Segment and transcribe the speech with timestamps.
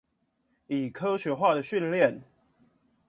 [0.65, 2.23] 以科學化的訓練